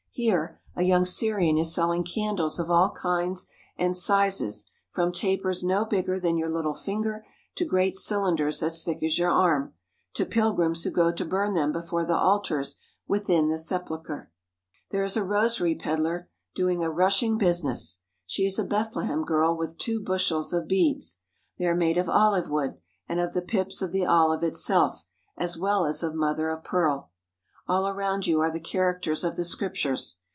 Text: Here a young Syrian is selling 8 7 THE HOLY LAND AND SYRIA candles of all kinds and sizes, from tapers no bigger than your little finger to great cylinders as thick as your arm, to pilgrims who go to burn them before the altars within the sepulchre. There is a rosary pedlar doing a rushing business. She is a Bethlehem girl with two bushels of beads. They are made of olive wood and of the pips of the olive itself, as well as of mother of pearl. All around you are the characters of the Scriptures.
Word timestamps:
Here 0.13 0.59
a 0.75 0.83
young 0.83 1.05
Syrian 1.05 1.57
is 1.57 1.73
selling 1.73 2.01
8 2.01 2.03
7 2.05 2.05
THE 2.05 2.11
HOLY 2.11 2.25
LAND 2.25 2.37
AND 2.37 2.51
SYRIA 2.51 2.59
candles 2.59 2.59
of 2.59 2.69
all 2.69 2.89
kinds 2.91 3.47
and 3.77 3.95
sizes, 3.95 4.71
from 4.91 5.11
tapers 5.13 5.63
no 5.63 5.85
bigger 5.85 6.19
than 6.19 6.37
your 6.37 6.49
little 6.49 6.73
finger 6.73 7.25
to 7.55 7.63
great 7.65 7.95
cylinders 7.95 8.61
as 8.61 8.83
thick 8.83 9.01
as 9.03 9.17
your 9.17 9.31
arm, 9.31 9.73
to 10.15 10.25
pilgrims 10.25 10.83
who 10.83 10.91
go 10.91 11.13
to 11.13 11.23
burn 11.25 11.53
them 11.53 11.71
before 11.71 12.03
the 12.03 12.15
altars 12.17 12.75
within 13.07 13.47
the 13.47 13.57
sepulchre. 13.57 14.29
There 14.91 15.05
is 15.05 15.15
a 15.15 15.23
rosary 15.23 15.75
pedlar 15.75 16.29
doing 16.53 16.83
a 16.83 16.91
rushing 16.91 17.37
business. 17.37 18.01
She 18.27 18.45
is 18.45 18.59
a 18.59 18.65
Bethlehem 18.65 19.23
girl 19.23 19.55
with 19.55 19.77
two 19.77 20.01
bushels 20.01 20.51
of 20.53 20.67
beads. 20.67 21.21
They 21.57 21.65
are 21.67 21.73
made 21.75 21.97
of 21.97 22.09
olive 22.09 22.49
wood 22.49 22.75
and 23.07 23.21
of 23.21 23.33
the 23.33 23.41
pips 23.41 23.81
of 23.81 23.93
the 23.93 24.05
olive 24.05 24.43
itself, 24.43 25.05
as 25.37 25.57
well 25.57 25.85
as 25.85 26.03
of 26.03 26.13
mother 26.15 26.49
of 26.49 26.65
pearl. 26.65 27.07
All 27.67 27.87
around 27.87 28.27
you 28.27 28.41
are 28.41 28.51
the 28.51 28.59
characters 28.59 29.23
of 29.23 29.37
the 29.37 29.45
Scriptures. 29.45 30.17